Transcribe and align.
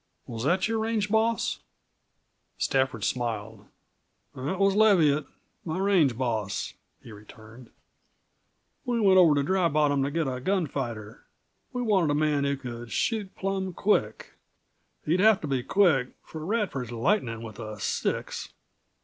Was 0.25 0.45
that 0.45 0.67
your 0.67 0.79
range 0.79 1.09
boss?" 1.11 1.59
Stafford 2.57 3.03
smiled. 3.03 3.67
"That 4.33 4.57
was 4.57 4.73
Leviatt 4.73 5.27
my 5.63 5.77
range 5.77 6.17
boss," 6.17 6.73
he 7.03 7.11
returned. 7.11 7.69
"We 8.83 8.99
went 8.99 9.19
over 9.19 9.35
to 9.35 9.43
Dry 9.43 9.67
Bottom 9.67 10.01
to 10.01 10.09
get 10.09 10.27
a 10.27 10.39
gunfighter. 10.41 11.23
We 11.71 11.83
wanted 11.83 12.09
a 12.09 12.15
man 12.15 12.45
who 12.45 12.57
could 12.57 12.91
shoot 12.91 13.35
plum 13.35 13.73
quick. 13.73 14.33
He'd 15.05 15.19
have 15.19 15.39
to 15.41 15.47
be 15.47 15.61
quick, 15.61 16.07
for 16.23 16.43
Radford's 16.43 16.91
lightnin' 16.91 17.43
with 17.43 17.59
a 17.59 17.79
six. 17.79 18.51